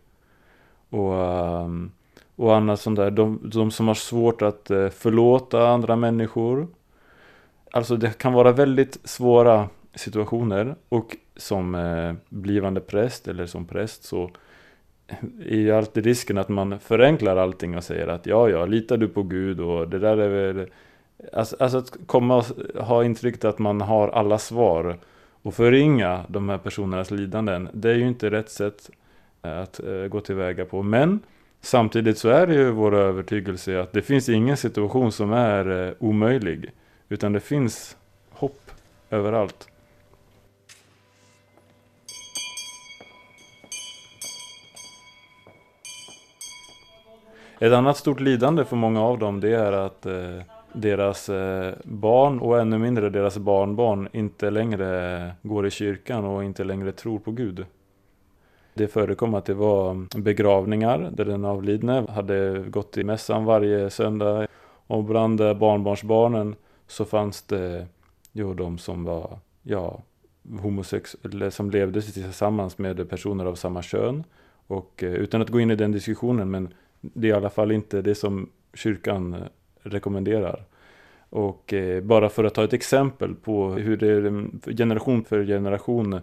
[0.91, 1.91] Och ehm,
[2.39, 3.11] och annat sånt där.
[3.11, 6.69] De, de som har svårt att eh, förlåta andra människor.
[7.71, 14.05] Alltså det kan vara väldigt svåra situationer och som eh, blivande präst eller som präst
[14.05, 14.31] så
[15.47, 19.09] är ju alltid risken att man förenklar allting och säger att ja, ja, litar du
[19.09, 20.67] på Gud och det där är väl...
[21.33, 22.45] Alltså, alltså att komma och
[22.85, 24.99] ha intrycket att man har alla svar
[25.43, 28.91] och förringa de här personernas lidanden, det är ju inte rätt sätt
[29.41, 30.83] att eh, gå tillväga på.
[30.83, 31.21] Men
[31.61, 35.95] samtidigt så är det ju vår övertygelse att det finns ingen situation som är eh,
[35.99, 36.71] omöjlig,
[37.09, 37.97] utan det finns
[38.31, 38.71] hopp
[39.11, 39.69] överallt.
[47.61, 50.43] Ett annat stort lidande för många av dem det är att eh,
[50.73, 56.45] deras eh, barn och ännu mindre deras barnbarn inte längre eh, går i kyrkan och
[56.45, 57.67] inte längre tror på Gud.
[58.79, 64.47] Det förekom att det var begravningar där den avlidne hade gått i mässan varje söndag
[64.87, 66.55] och bland eh, barnbarnsbarnen
[66.87, 67.87] så fanns det
[68.33, 70.03] jo, de som var ja,
[70.61, 74.25] homosexuella, som levde tillsammans med personer av samma kön.
[74.67, 77.73] Och eh, utan att gå in i den diskussionen, men det är i alla fall
[77.73, 79.41] inte det som kyrkan eh,
[79.83, 80.65] rekommenderar.
[81.31, 85.45] Och eh, bara för att ta ett exempel på hur det mm, är generation för
[85.45, 86.21] generation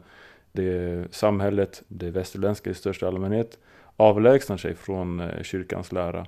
[0.56, 3.60] det samhället, det västerländska i största allmänhet,
[3.96, 6.26] avlägsnar sig från eh, kyrkans lära.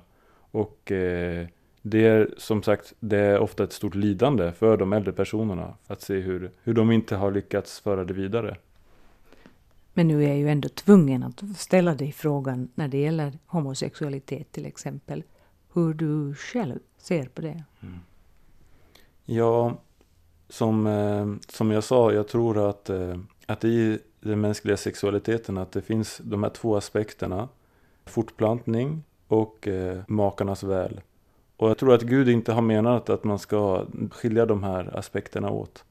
[0.50, 1.46] Och eh,
[1.82, 6.02] det är som sagt, det är ofta ett stort lidande för de äldre personerna att
[6.02, 8.56] se hur, hur de inte har lyckats föra det vidare.
[9.94, 14.52] Men nu är jag ju ändå tvungen att ställa dig frågan när det gäller homosexualitet
[14.52, 15.22] till exempel.
[15.72, 17.64] Hur du själv ser på det?
[17.80, 17.98] Mm.
[19.24, 19.76] Ja,
[20.48, 25.72] som, eh, som jag sa, jag tror att, eh, att i den mänskliga sexualiteten att
[25.72, 27.48] det finns de här två aspekterna.
[28.04, 31.00] Fortplantning och eh, makarnas väl.
[31.56, 35.50] Och jag tror att Gud inte har menat att man ska skilja de här aspekterna
[35.50, 35.84] åt.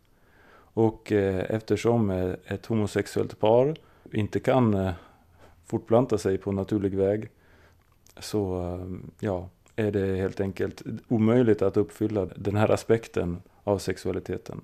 [0.73, 3.76] Och eh, eftersom eh, ett homosexuellt par
[4.13, 4.91] inte kan eh,
[5.65, 7.30] fortplanta sig på naturlig väg
[8.19, 14.62] så eh, ja, är det helt enkelt omöjligt att uppfylla den här aspekten av sexualiteten.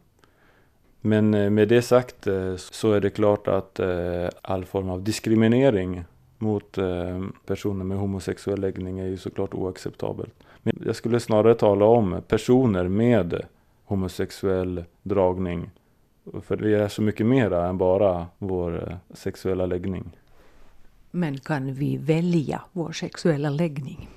[1.06, 5.04] Men eh, med det sagt eh, så är det klart att eh, all form av
[5.04, 6.04] diskriminering
[6.38, 6.78] mot
[7.46, 10.34] personer med homosexuell läggning är ju såklart oacceptabelt.
[10.64, 13.42] Men jag skulle snarare tala om personer med
[13.86, 15.70] homosexuell dragning
[16.42, 20.18] för vi är så mycket mera än bara vår sexuella läggning.
[21.12, 24.10] Men kan vi välja vår sexuella läggning?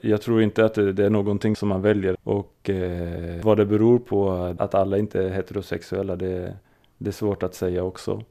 [0.00, 3.98] Jag tror inte att det är någonting som man väljer och eh, vad det beror
[3.98, 6.56] på att alla inte är heterosexuella det,
[6.98, 8.22] det är svårt att säga också.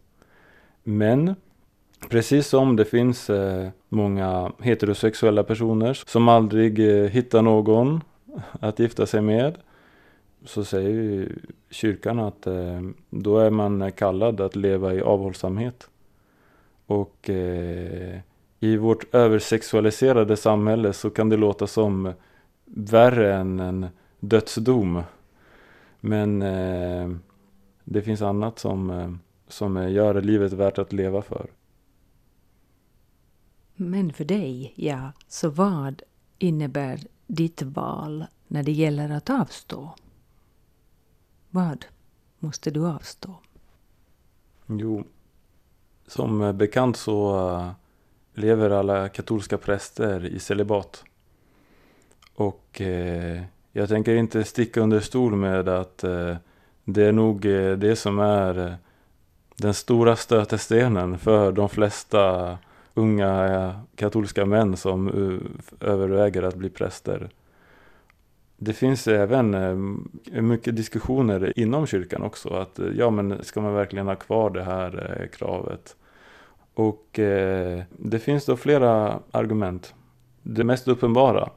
[0.84, 1.36] Men
[2.10, 8.01] precis som det finns eh, många heterosexuella personer som aldrig eh, hittar någon
[8.60, 9.58] att gifta sig med
[10.45, 11.30] så säger ju
[11.69, 15.89] kyrkan att eh, då är man kallad att leva i avhållsamhet.
[16.86, 18.19] Och eh,
[18.60, 22.13] i vårt översexualiserade samhälle så kan det låta som
[22.65, 23.88] värre än en
[24.20, 25.04] dödsdom.
[26.00, 27.12] Men eh,
[27.84, 29.12] det finns annat som, eh,
[29.48, 31.50] som gör livet värt att leva för.
[33.76, 36.02] Men för dig, ja, så vad
[36.38, 39.96] innebär ditt val när det gäller att avstå?
[41.50, 41.86] Vad
[42.39, 43.36] måste du avstå?
[44.67, 45.04] Jo,
[46.08, 47.72] som bekant så eh,
[48.38, 51.04] lever alla katolska präster i celibat.
[52.36, 56.36] Och eh, jag tänker inte sticka under stol med att eh,
[56.84, 58.73] det är nog eh, det som är eh,
[59.56, 62.58] den stora stötestenen för de flesta
[62.93, 65.10] unga eh, katolska män som
[65.80, 67.30] överväger att bli präster.
[68.58, 72.50] Det finns även mycket diskussioner inom kyrkan också.
[72.50, 75.95] Att ja, men ska man verkligen ha kvar det här kravet?
[76.77, 79.93] Och eh, det finns då flera argument.
[80.43, 81.49] Det mest uppenbara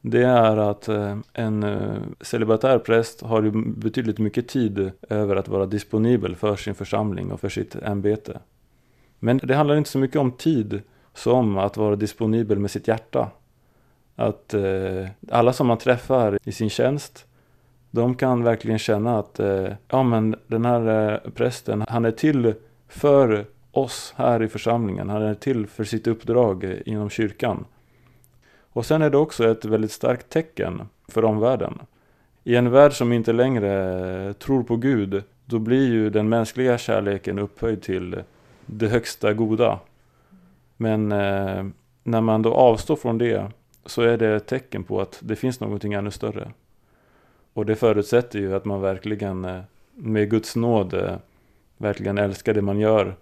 [0.00, 5.48] det är att eh, en eh, celibatär präst har ju betydligt mycket tid över att
[5.48, 8.40] vara disponibel för sin församling och för sitt ämbete.
[9.18, 10.82] Men det handlar inte så mycket om tid
[11.14, 13.30] som att vara disponibel med sitt hjärta.
[14.16, 17.26] Att eh, alla som man träffar i sin tjänst,
[17.90, 22.54] de kan verkligen känna att eh, ja, men den här eh, prästen, han är till
[22.88, 23.46] för
[23.78, 25.08] oss här i församlingen.
[25.08, 27.64] Han är till för sitt uppdrag inom kyrkan.
[28.72, 31.78] Och sen är det också ett väldigt starkt tecken för omvärlden.
[32.44, 37.38] I en värld som inte längre tror på Gud, då blir ju den mänskliga kärleken
[37.38, 38.22] upphöjd till
[38.66, 39.78] det högsta goda.
[40.76, 41.64] Men eh,
[42.02, 43.50] när man då avstår från det
[43.86, 46.52] så är det ett tecken på att det finns någonting ännu större.
[47.52, 49.60] Och det förutsätter ju att man verkligen eh,
[49.94, 51.16] med Guds nåd eh,
[51.76, 53.16] verkligen älskar det man gör.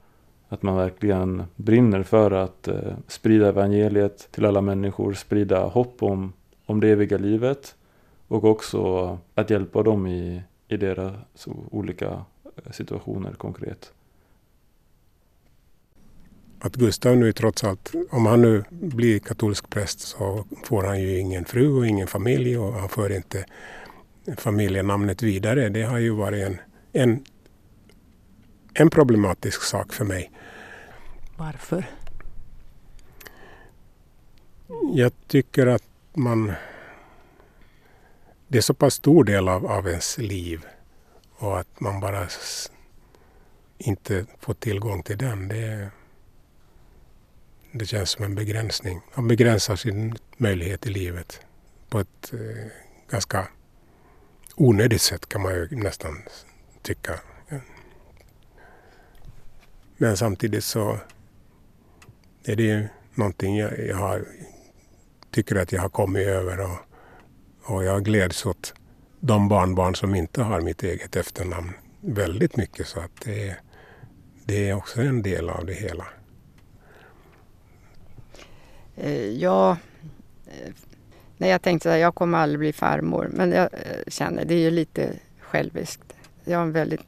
[0.52, 6.32] Att man verkligen brinner för att eh, sprida evangeliet till alla människor, sprida hopp om,
[6.66, 7.74] om det eviga livet
[8.28, 12.06] och också att hjälpa dem i, i deras olika
[12.44, 13.92] eh, situationer konkret.
[16.58, 21.18] Att Gustav nu trots allt, om han nu blir katolsk präst så får han ju
[21.18, 23.44] ingen fru och ingen familj och han för inte
[24.36, 25.68] familjenamnet vidare.
[25.68, 26.58] Det har ju varit en,
[26.92, 27.24] en,
[28.74, 30.30] en problematisk sak för mig.
[31.42, 31.90] Varför?
[34.92, 36.52] Jag tycker att man...
[38.48, 40.66] Det är så pass stor del av, av ens liv
[41.38, 42.26] och att man bara
[43.78, 45.48] inte får tillgång till den.
[45.48, 45.90] Det,
[47.72, 49.00] det känns som en begränsning.
[49.14, 51.40] Man begränsar sin möjlighet i livet
[51.88, 52.66] på ett eh,
[53.10, 53.48] ganska
[54.56, 56.22] onödigt sätt kan man ju nästan
[56.82, 57.20] tycka.
[59.96, 60.98] Men samtidigt så
[62.44, 64.24] är det ju någonting jag, jag har,
[65.30, 66.78] tycker att jag har kommit över och,
[67.62, 68.74] och jag gläds åt
[69.20, 73.56] de barnbarn som inte har mitt eget efternamn väldigt mycket så att det,
[74.44, 76.06] det är också en del av det hela.
[78.96, 79.76] Eh, ja,
[80.46, 80.72] eh,
[81.36, 83.30] när jag tänkte att jag kommer aldrig bli farmor.
[83.32, 86.14] Men jag eh, känner, det är ju lite själviskt.
[86.44, 87.06] Jag har en väldigt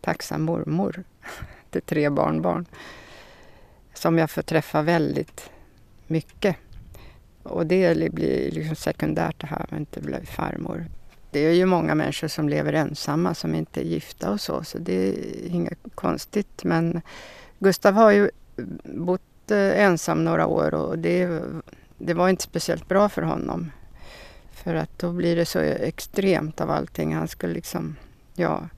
[0.00, 1.04] tacksam mormor
[1.70, 2.66] till tre barnbarn.
[4.02, 5.50] Som jag får träffa väldigt
[6.06, 6.56] mycket.
[7.42, 10.86] Och det blir liksom sekundärt det här med att inte bli farmor.
[11.30, 14.78] Det är ju många människor som lever ensamma som inte är gifta och så, så
[14.78, 16.64] det är inget konstigt.
[16.64, 17.02] Men
[17.58, 18.30] Gustav har ju
[18.84, 21.42] bott eh, ensam några år och det
[21.98, 23.70] det var inte speciellt bra för honom.
[24.52, 27.14] För att då blir det så extremt av allting.
[27.14, 27.96] Han skulle liksom,
[28.34, 28.68] ja,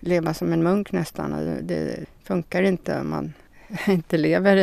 [0.00, 1.32] leva som en munk nästan.
[1.32, 3.32] Alltså, det funkar inte om man
[3.86, 4.56] inte lever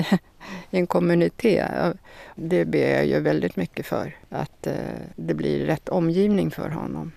[0.71, 1.97] i en kommunitet.
[2.36, 4.15] Det ber jag ju väldigt mycket för.
[4.30, 4.76] Att eh,
[5.15, 7.12] det blir rätt omgivning för honom.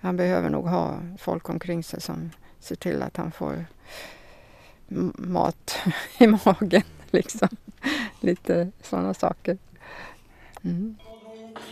[0.00, 3.64] Han behöver nog ha folk omkring sig som ser till att han får
[5.18, 5.78] mat
[6.18, 6.82] i magen.
[7.10, 7.48] Liksom.
[8.20, 9.58] Lite sådana saker.
[10.64, 10.96] Mm.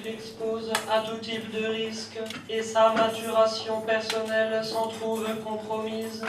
[0.05, 6.25] Il expose à tout type de risque et sa maturation personnelle s'en trouve compromise.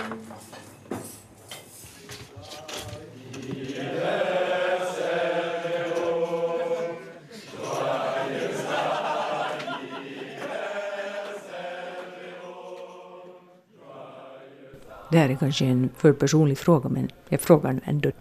[15.10, 18.12] Det här är kanske en för personlig fråga, men jag frågar ändå.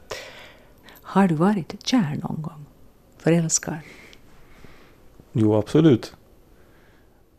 [1.03, 2.67] Har du varit kär någon gång?
[3.19, 3.79] Förälskad?
[5.33, 6.15] Jo, absolut.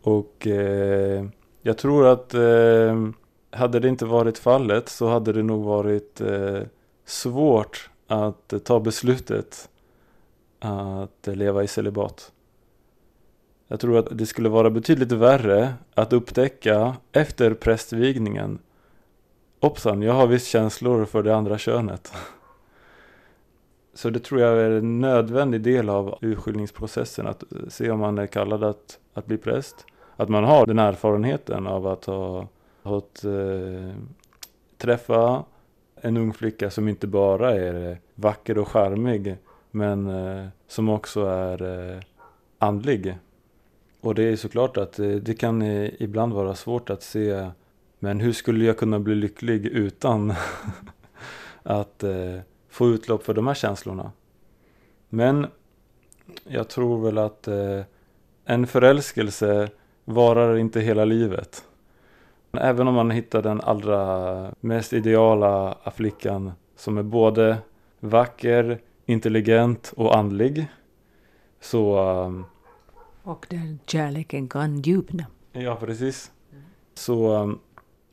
[0.02, 1.26] Och eh,
[1.62, 3.10] jag tror att eh,
[3.52, 6.62] hade det inte varit fallet så hade det nog varit eh,
[7.08, 9.70] svårt att ta beslutet
[10.60, 12.32] att leva i celibat.
[13.68, 18.60] Jag tror att det skulle vara betydligt värre att upptäcka efter prästvigningen
[19.60, 22.14] Hoppsan, jag har visst känslor för det andra könet.
[23.94, 28.28] Så det tror jag är en nödvändig del av urskiljningsprocessen, att se om man är
[28.28, 29.86] kallad att, att bli präst.
[30.16, 32.48] Att man har den erfarenheten av att ha,
[32.84, 33.96] fått eh,
[34.78, 35.44] träffa
[36.08, 39.36] en ung flicka som inte bara är eh, vacker och charmig,
[39.72, 42.00] men eh, som också är eh,
[42.58, 43.18] andlig.
[44.02, 47.50] Och det är såklart att eh, det kan eh, ibland vara svårt att se,
[48.00, 50.34] men hur skulle jag kunna bli lycklig utan
[51.64, 52.40] att eh,
[52.70, 54.12] få utlopp för de här känslorna.
[55.10, 55.48] Men
[56.48, 57.82] jag tror väl att eh,
[58.46, 59.70] en förälskelse
[60.06, 61.64] varar inte hela livet.
[62.52, 67.58] Även om man hittar den allra mest ideala flickan som är både
[68.00, 70.68] vacker, intelligent och andlig.
[71.62, 72.00] Så...
[72.00, 72.46] Um,
[73.24, 75.26] och där kärleken kan djupna.
[75.52, 76.32] Ja, precis.
[76.94, 77.60] Så um,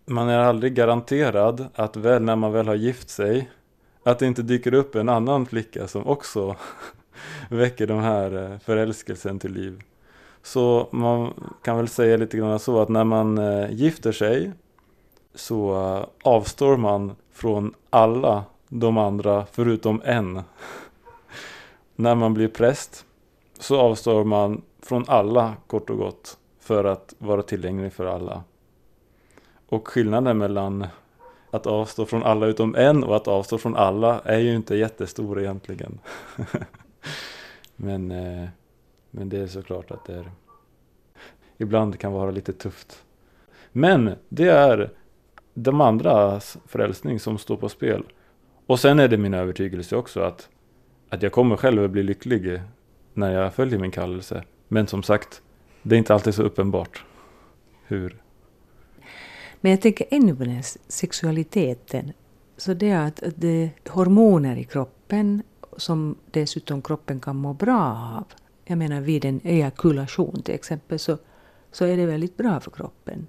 [0.07, 3.51] man är aldrig garanterad att väl när man väl har gift sig
[4.03, 6.57] att det inte dyker upp en annan flicka som också
[7.51, 9.83] väcker den här eh, förälskelsen till liv.
[10.45, 14.53] Så man kan väl säga lite grann så att när man eh, gifter sig
[15.35, 20.43] så eh, avstår man från alla de andra förutom en.
[21.97, 23.05] när man blir präst
[23.59, 28.43] så avstår man från alla kort och gott för att vara tillgänglig för alla.
[29.69, 30.87] Och skillnaden mellan
[31.51, 35.41] att avstå från alla utom en och att avstå från alla är ju inte jättestor
[35.41, 35.99] egentligen.
[37.77, 38.49] men, eh,
[39.17, 40.31] men det är såklart att det är,
[41.59, 43.05] ibland kan vara lite tufft.
[43.73, 44.91] Men det är
[45.55, 48.05] de andras frälsning som står på spel.
[48.67, 50.49] Och sen är det min övertygelse också att,
[51.09, 52.61] att jag kommer själv att bli lycklig
[53.13, 54.45] när jag följer min kallelse.
[54.69, 55.43] Men som sagt,
[55.83, 57.05] det är inte alltid så uppenbart
[57.87, 58.23] hur.
[59.61, 62.13] Men jag tänker ännu på den här sexualiteten.
[62.57, 65.43] Så det är att, att det är hormoner i kroppen
[65.77, 67.81] som dessutom kroppen kan må bra
[68.17, 68.44] av.
[68.65, 71.19] Jag menar vid en ejakulation till exempel så,
[71.73, 73.27] så är det väldigt bra för kroppen.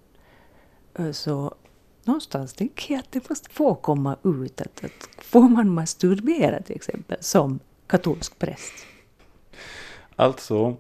[1.12, 1.56] Så
[2.04, 4.62] någonstans tänker jag att det måste få komma ut.
[4.62, 8.74] Att, att får man masturbera till exempel som katolsk präst?
[10.16, 10.76] Alltså,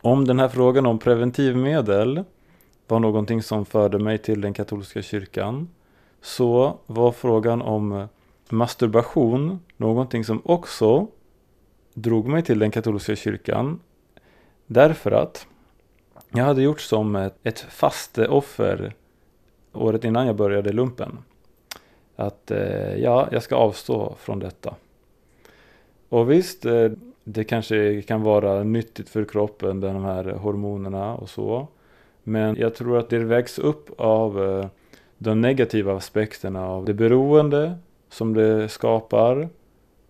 [0.00, 2.24] om den här frågan om preventivmedel
[2.86, 5.68] var någonting som förde mig till den katolska kyrkan
[6.22, 8.08] så var frågan om
[8.48, 11.06] masturbation någonting som också
[12.02, 13.80] drog mig till den katolska kyrkan
[14.66, 15.46] därför att
[16.30, 18.92] jag hade gjort som ett, ett fasteoffer
[19.72, 21.18] året innan jag började lumpen.
[22.16, 24.74] Att eh, ja, jag ska avstå från detta.
[26.08, 26.90] Och visst, eh,
[27.24, 31.68] det kanske kan vara nyttigt för kroppen, de här hormonerna och så.
[32.22, 34.66] Men jag tror att det vägs upp av eh,
[35.18, 37.74] de negativa aspekterna av det beroende
[38.08, 39.48] som det skapar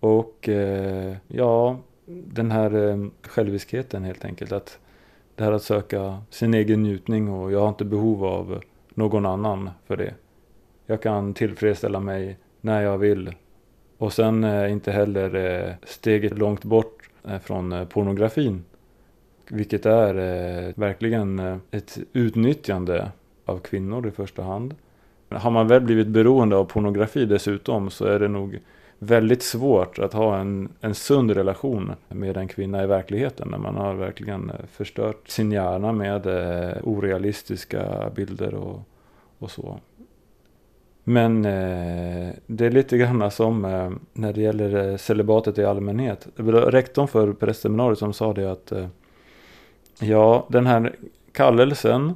[0.00, 4.52] och eh, ja, den här eh, själviskheten helt enkelt.
[4.52, 4.78] Att
[5.34, 8.62] det här att söka sin egen njutning och jag har inte behov av
[8.94, 10.14] någon annan för det.
[10.86, 13.34] Jag kan tillfredsställa mig när jag vill.
[13.98, 18.64] Och sen eh, inte heller eh, steget långt bort eh, från eh, pornografin.
[19.50, 23.10] Vilket är eh, verkligen eh, ett utnyttjande
[23.44, 24.74] av kvinnor i första hand.
[25.28, 28.58] Har man väl blivit beroende av pornografi dessutom så är det nog
[28.98, 33.76] väldigt svårt att ha en, en sund relation med en kvinna i verkligheten när man
[33.76, 38.80] har verkligen eh, förstört sin hjärna med eh, orealistiska bilder och,
[39.38, 39.78] och så.
[41.04, 46.28] Men eh, det är lite grann som eh, när det gäller eh, celibatet i allmänhet.
[46.36, 48.86] Rektorn för prästseminariet som sa det att eh,
[50.00, 50.96] ja, den här
[51.32, 52.14] kallelsen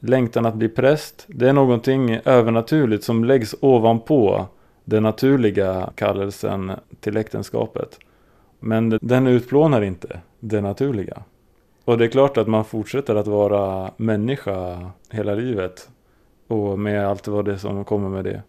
[0.00, 4.46] längtan att bli präst, det är någonting övernaturligt som läggs ovanpå
[4.88, 7.98] den naturliga kallelsen till äktenskapet.
[8.60, 11.22] Men den utplånar inte det naturliga.
[11.84, 15.88] Och det är klart att man fortsätter att vara människa hela livet.
[16.46, 18.42] Och med allt vad det som kommer med det.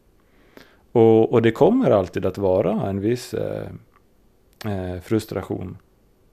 [0.92, 3.68] Och, och det kommer alltid att vara en viss eh,
[4.66, 5.78] eh frustration.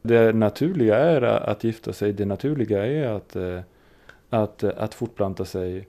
[0.02, 3.61] Det naturliga är att gifta sig, det naturliga är att eh,
[4.30, 5.88] att, att fortplanta sig.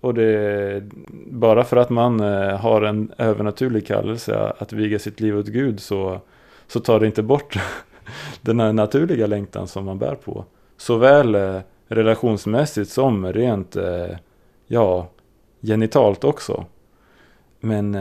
[0.00, 0.82] Och det,
[1.26, 5.80] bara för att man eh, har en övernaturlig kallelse att viga sitt liv åt Gud
[5.80, 6.20] så,
[6.66, 7.58] så tar det inte bort
[8.40, 10.44] den här naturliga längtan som man bär på.
[10.76, 14.16] Såväl eh, relationsmässigt som rent, eh,
[14.66, 15.08] ja,
[15.60, 16.64] genitalt också.
[17.60, 17.92] Men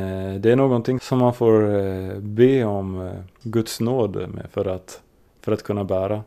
[0.41, 3.11] det är någonting som man får be om
[3.43, 5.01] Guds nåd med för att,
[5.41, 6.23] för att kunna bära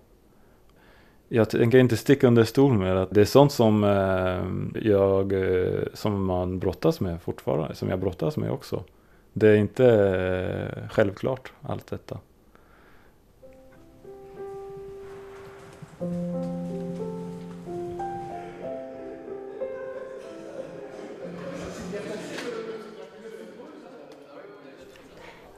[1.33, 5.83] jag tänker inte sticka under stol med att det är sånt som eh, jag, eh,
[5.95, 8.85] som man brottas med fortfarande, som jag brottas med också.
[9.33, 12.19] Det är inte eh, självklart allt detta.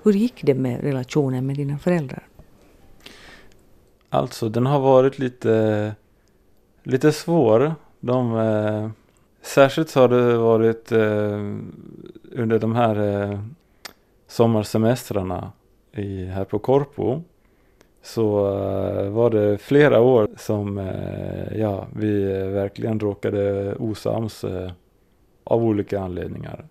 [0.03, 2.32] Hur gick det med relationen med dina föräldrar?
[4.15, 5.95] Alltså den har varit lite,
[6.83, 7.75] lite svår.
[8.01, 8.91] De, eh,
[9.43, 11.57] särskilt har det varit eh,
[12.33, 13.41] under de här eh,
[14.27, 15.53] sommarsemestrarna
[15.93, 17.23] i, här på Korpo.
[18.03, 24.71] Så eh, var det flera år som eh, ja, vi eh, verkligen råkade osams eh,
[25.45, 26.67] av olika anledningar.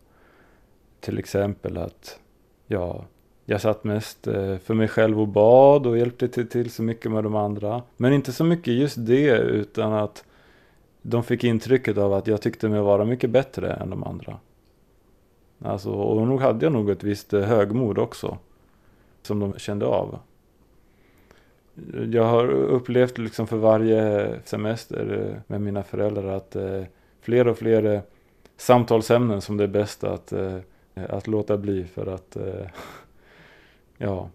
[1.00, 2.20] Till exempel att
[2.68, 3.06] ja,
[3.46, 7.12] jag satt mest eh, för mig själv och bad och hjälpte till, till så mycket
[7.12, 7.82] med de andra.
[7.98, 10.24] Men inte så mycket just det utan att
[11.02, 14.38] de fick intrycket av att jag tyckte mig vara mycket bättre än de andra.
[15.60, 18.38] Alltså, och nog hade jag nog ett visst eh, högmod också.
[19.22, 20.20] Som de kände av.
[22.12, 26.56] Jag har upplevt liksom för varje semester eh, med mina föräldrar att
[27.22, 28.02] fler och fler
[28.58, 30.34] samtalsämnen som det är bäst att,
[30.96, 32.38] att låta bli för att
[34.02, 34.30] ja,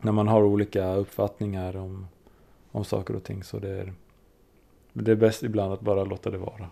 [0.00, 2.08] när man har olika uppfattningar om,
[2.72, 3.92] om saker och ting så det är,
[4.92, 6.68] det är bäst ibland att bara låta det vara.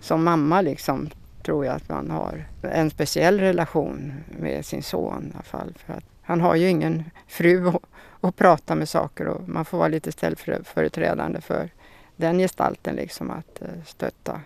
[0.00, 1.10] Som mamma liksom
[1.42, 5.74] tror jag att man har en speciell relation med sin son i alla fall.
[5.76, 7.72] För att han har ju ingen fru
[8.20, 11.70] att, prata med saker och man får vara lite ställföreträdande för
[12.16, 14.40] den gestalten liksom att eh, stötta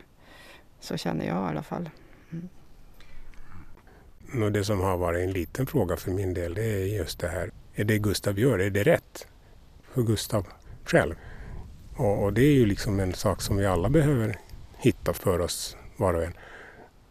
[0.81, 1.91] Så känner jag i alla fall.
[4.33, 7.29] Och det som har varit en liten fråga för min del det är just det
[7.29, 7.51] här.
[7.75, 9.27] Är det Gustav gör, är det rätt
[9.93, 10.47] för Gustav
[10.85, 11.15] själv?
[11.97, 14.39] Och, och det är ju liksom en sak som vi alla behöver
[14.79, 16.33] hitta för oss var och en.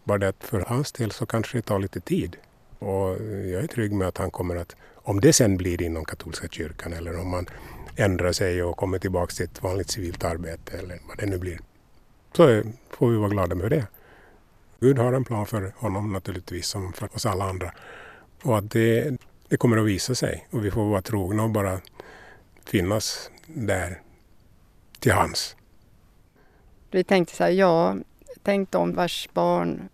[0.04, 2.36] Bara det att för hans del så kanske det tar lite tid.
[2.80, 3.10] Och
[3.52, 6.94] jag är trygg med att han kommer att, om det sen blir inom katolska kyrkan
[6.94, 7.46] eller om man
[7.96, 11.60] ändrar sig och kommer tillbaka till ett vanligt civilt arbete eller vad det nu blir.
[12.34, 13.88] Så får vi vara glada med det.
[14.86, 17.72] Gud har en plan för honom naturligtvis som för oss alla andra.
[18.44, 19.18] Och att det,
[19.48, 21.80] det kommer att visa sig och vi får vara trogna och bara
[22.66, 24.02] finnas där
[25.00, 25.56] till hans.
[26.92, 27.96] Vi tänkte så här, ja,
[28.44, 29.90] tänk om vars barn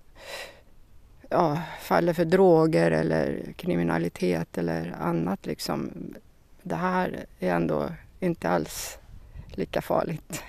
[1.30, 5.46] ja, faller för droger eller kriminalitet eller annat.
[5.46, 5.92] Liksom.
[6.64, 7.90] Det här är ändå
[8.20, 8.98] inte alls
[9.48, 10.44] lika farligt.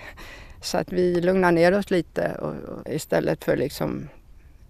[0.61, 4.09] Så att vi lugnar ner oss lite och, och istället för liksom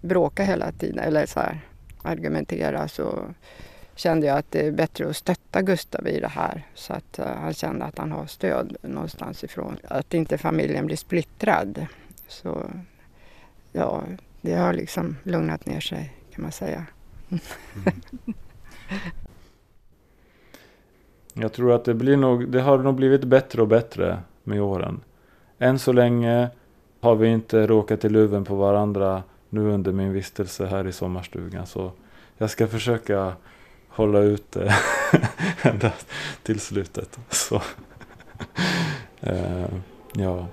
[0.03, 1.59] bråka hela tiden eller så här,
[2.01, 3.25] argumentera så
[3.95, 7.25] kände jag att det är bättre att stötta Gustav i det här så att uh,
[7.25, 9.77] han kände att han har stöd någonstans ifrån.
[9.87, 11.85] Att inte familjen blir splittrad.
[12.27, 12.63] Så
[13.71, 14.03] ja,
[14.41, 16.85] det har liksom lugnat ner sig kan man säga.
[17.29, 17.41] Mm.
[21.33, 25.01] Jag tror att det, blir nog, det har nog blivit bättre och bättre med åren.
[25.59, 26.49] Än så länge
[26.99, 29.23] har vi inte råkat i luven på varandra
[29.53, 31.67] nu under min vistelse här i sommarstugan.
[31.67, 31.91] Så
[32.37, 33.33] jag ska försöka
[33.87, 34.75] hålla ut det
[35.61, 35.93] ända
[36.43, 37.19] till slutet.
[37.29, 37.55] Så,
[39.21, 39.67] eh,
[40.13, 40.47] ja.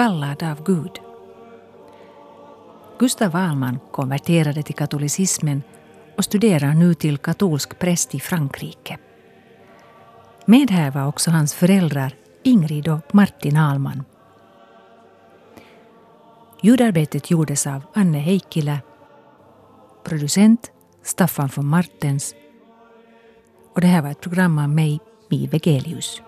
[0.00, 1.00] Kallad av Gud.
[2.98, 5.62] Gustav Wahlman konverterade till katolicismen
[6.16, 8.98] och studerar nu till katolsk präst i Frankrike.
[10.44, 14.04] Med här var också hans föräldrar Ingrid och Martin Ahlman.
[16.62, 18.80] Ljudarbetet gjordes av Anne Heikkilä,
[20.04, 20.70] producent
[21.02, 22.34] Staffan von Martens
[23.74, 26.22] och det här var ett program av mig, Mi Vegelius.